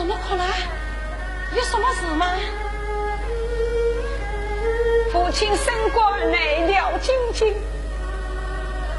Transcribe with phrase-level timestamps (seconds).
[0.00, 0.46] 怎么可能？
[1.54, 2.26] 有什么事吗？
[5.12, 7.48] 父亲升官来了京京，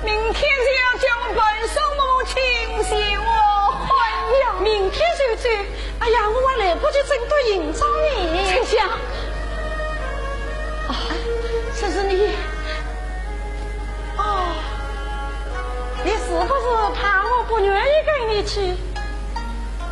[0.04, 3.26] 明天就要叫本生母亲谢我
[3.88, 3.90] 欢
[4.30, 4.62] 迎。
[4.62, 5.50] 明天就走？
[6.02, 8.52] 哎呀，我还来不及整多迎着你。
[8.52, 8.88] 丞相，
[10.88, 10.92] 啊，
[11.80, 12.30] 这是你。
[14.18, 14.54] 哦，
[16.04, 18.78] 你是不是怕我不愿意跟你去？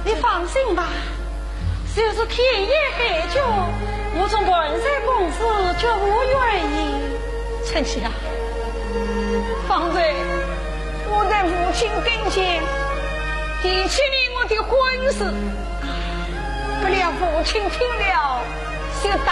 [0.10, 0.88] 你放心吧，
[1.96, 3.40] 就是天也海角，
[4.20, 4.52] 我从文
[4.82, 5.38] 山公子
[5.78, 6.98] 绝无愿意。
[7.64, 8.12] 丞相，
[9.68, 10.16] 方才
[11.06, 12.60] 我在母亲跟前
[13.62, 14.74] 提起了我的婚
[15.14, 15.20] 事，
[16.82, 18.42] 不料父亲听了
[19.04, 19.32] 就大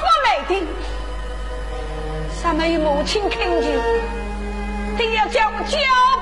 [0.00, 0.66] 发雷霆，
[2.42, 3.68] 尚没有母亲恳求，
[4.96, 5.76] 定要将我交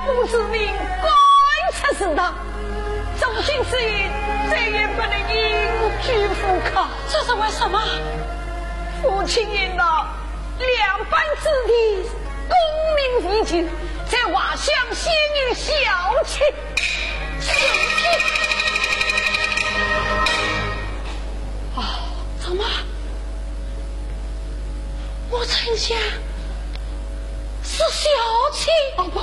[0.05, 1.07] 部之命赶
[1.71, 2.35] 出祠堂。
[3.37, 4.09] 从今之日，
[4.49, 5.35] 再也不能隐
[6.01, 6.87] 居赴考。
[7.07, 7.79] 这是为什么？
[8.99, 10.07] 父亲言道
[10.57, 12.01] ：“两班子弟
[12.49, 12.57] 功
[12.95, 13.63] 名已就，
[14.09, 15.69] 在瓦乡仙女小
[16.25, 16.51] 妾，
[17.39, 18.09] 小妾。
[21.75, 22.01] 啊，
[22.43, 22.65] 怎么？
[25.29, 25.95] 我丞相
[27.63, 28.09] 是小
[28.51, 28.71] 妾？
[28.97, 29.21] 哦不，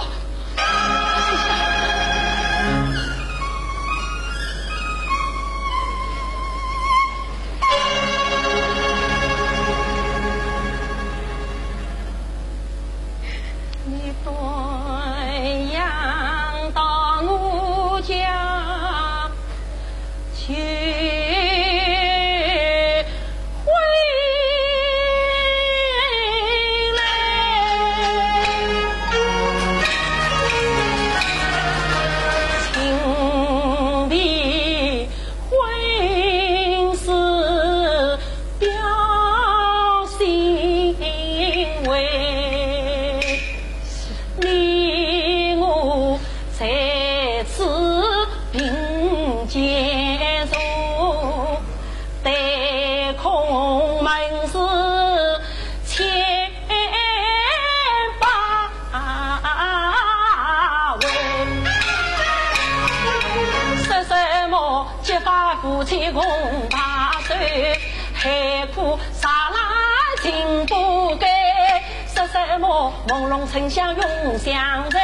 [73.09, 75.01] 朦胧沉香永相随，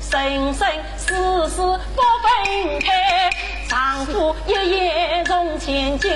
[0.00, 0.66] 生生
[0.96, 1.14] 世
[1.48, 3.30] 世不分开。
[3.68, 6.10] 丈夫一夜重千金，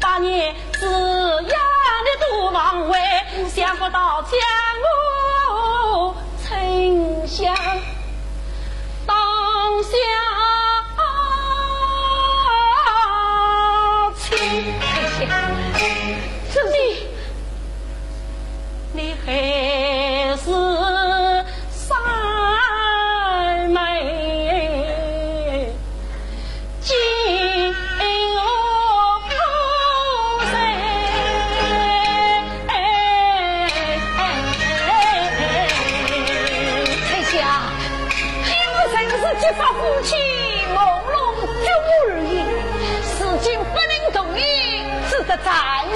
[0.00, 4.32] 八年之痒的多忘怀，想不到将
[5.94, 7.54] 我沉香
[9.06, 10.25] 当下。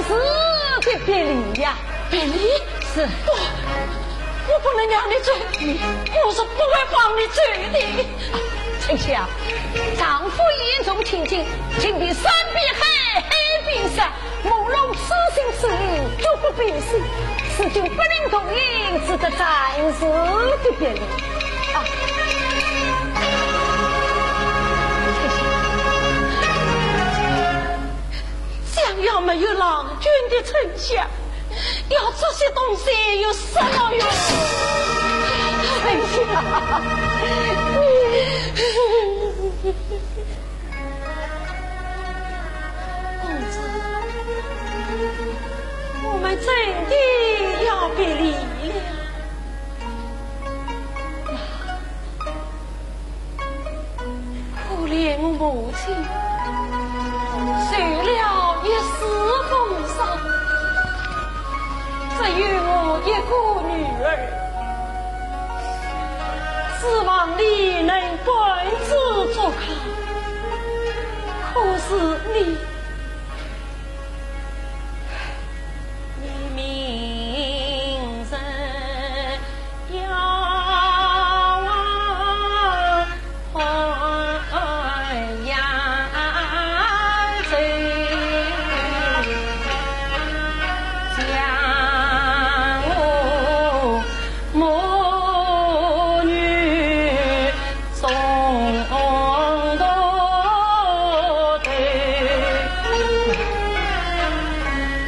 [0.01, 0.15] 暂时
[0.81, 1.77] 的别离呀，
[2.11, 2.33] 别离。
[2.95, 3.33] 是，不，
[4.51, 5.31] 我不能让你走，
[6.25, 7.79] 我是不会放你走的。
[8.81, 9.29] 丞相，
[9.99, 10.43] 丈夫
[10.77, 11.45] 眼中亲情，
[11.79, 13.31] 请你山比海，海
[13.67, 14.11] 比山，
[14.43, 14.99] 朦胧痴
[15.35, 15.79] 心之意，
[16.19, 17.03] 绝不变心。
[17.57, 18.59] 此今不能同意，
[19.07, 19.39] 只得暂
[19.99, 20.01] 时
[20.65, 21.01] 的别离。
[21.75, 21.85] 啊，
[30.43, 31.07] 丞相。
[31.89, 34.01] 要这些东西有什么用？
[35.83, 36.17] 丞相，
[43.21, 43.53] 公子，
[46.05, 46.47] 我们真
[46.89, 46.93] 的
[47.65, 48.25] 要别离
[48.71, 48.79] 了。
[54.55, 55.93] 可怜母亲，
[62.41, 63.33] 有我一个
[63.69, 63.73] 女
[64.03, 64.07] 儿，
[66.81, 67.09] 指望
[67.39, 67.41] 你
[67.83, 67.93] 能
[68.25, 68.29] 管
[68.87, 68.91] 子
[69.35, 69.55] 作考。
[71.53, 71.89] 可是，
[72.33, 72.37] 你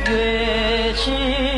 [0.04, 1.51] 月起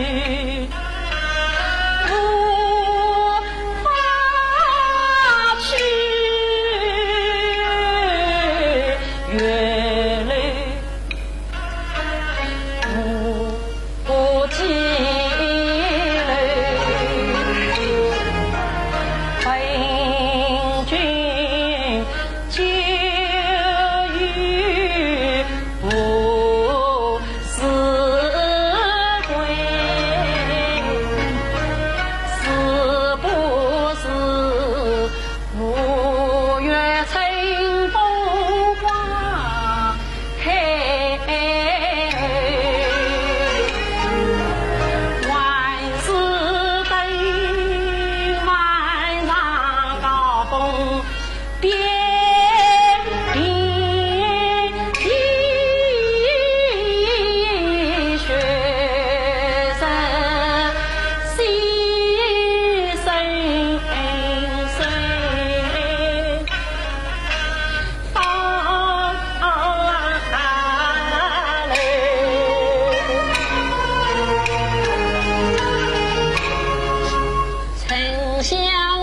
[78.45, 78.94] 香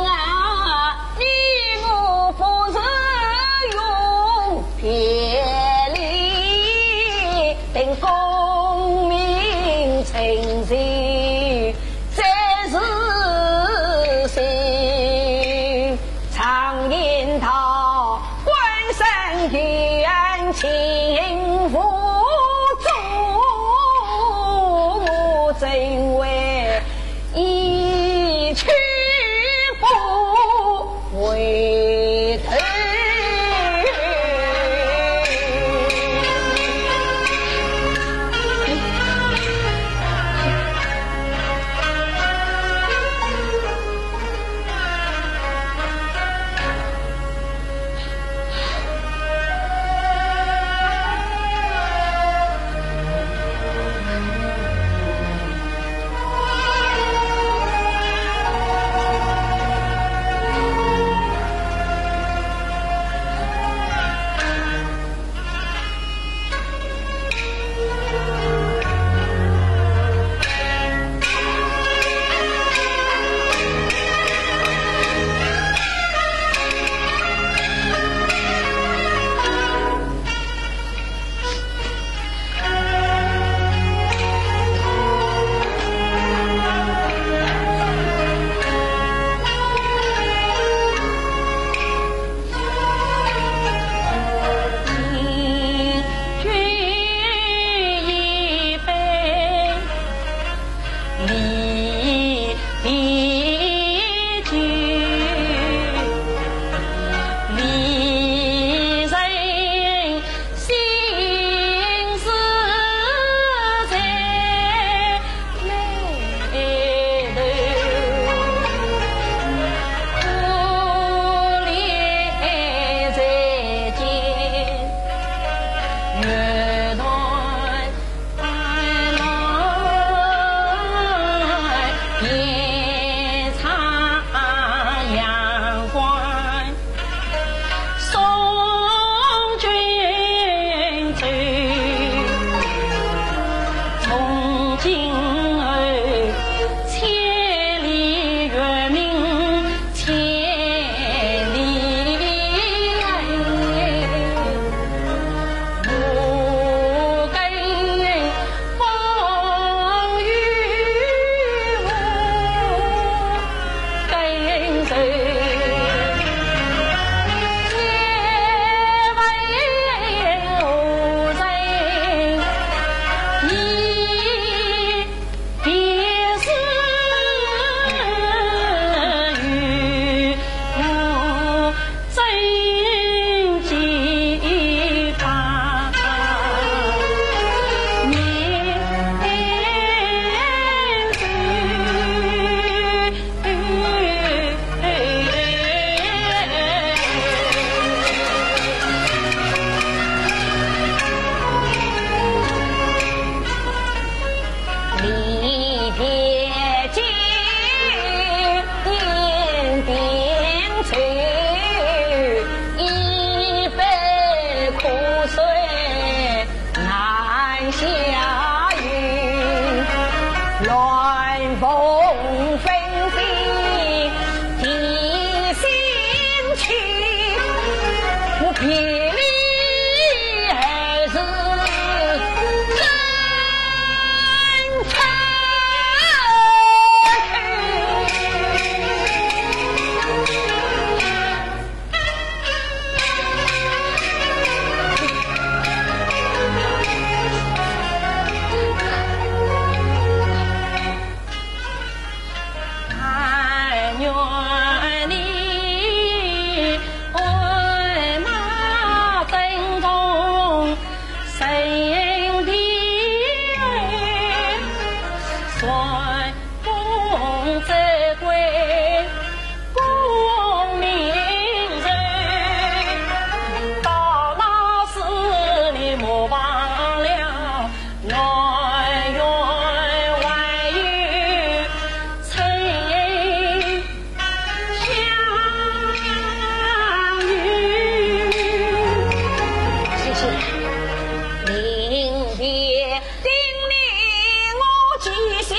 [295.01, 295.10] 记
[295.41, 295.58] 心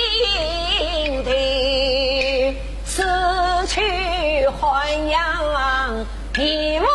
[1.25, 1.31] 头，
[2.85, 3.03] 此
[3.67, 5.17] 去还阳
[6.39, 6.92] 一目。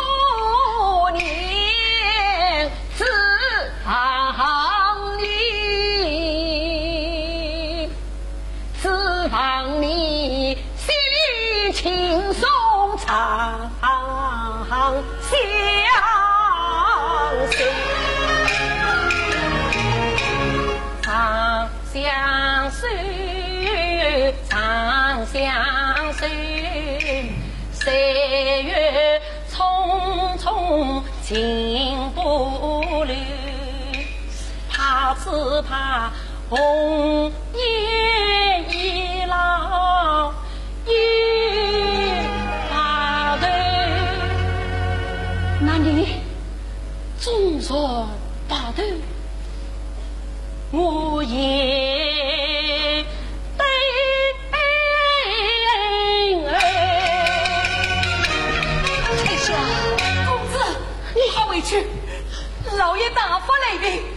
[22.77, 22.85] 手
[24.47, 25.41] 长相
[26.13, 26.27] 守，
[27.71, 29.19] 岁月
[29.51, 33.15] 匆匆情不留，
[34.69, 35.31] 怕只
[35.63, 36.11] 怕
[36.51, 40.31] 红颜易老，
[40.85, 40.93] 又
[42.69, 42.75] 白
[43.41, 43.43] 头。
[45.61, 46.21] 那你，
[47.19, 48.07] 终若
[48.47, 48.83] 白头，
[50.69, 51.86] 我也。
[63.75, 64.16] baby.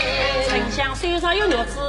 [1.01, 1.79] 身上有鸟子